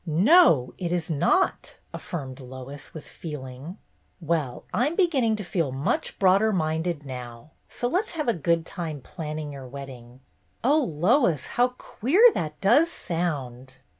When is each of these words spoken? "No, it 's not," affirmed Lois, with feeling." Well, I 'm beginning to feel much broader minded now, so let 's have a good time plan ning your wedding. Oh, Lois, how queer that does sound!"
"No, 0.03 0.73
it 0.79 0.89
's 0.91 1.11
not," 1.11 1.77
affirmed 1.93 2.39
Lois, 2.39 2.91
with 2.91 3.07
feeling." 3.07 3.77
Well, 4.19 4.63
I 4.73 4.87
'm 4.87 4.95
beginning 4.95 5.35
to 5.35 5.43
feel 5.43 5.71
much 5.71 6.17
broader 6.17 6.51
minded 6.51 7.05
now, 7.05 7.51
so 7.69 7.87
let 7.87 8.05
's 8.07 8.11
have 8.13 8.27
a 8.27 8.33
good 8.33 8.65
time 8.65 9.01
plan 9.01 9.35
ning 9.35 9.53
your 9.53 9.67
wedding. 9.67 10.21
Oh, 10.63 10.79
Lois, 10.79 11.45
how 11.53 11.67
queer 11.77 12.31
that 12.33 12.59
does 12.59 12.89
sound!" 12.89 13.75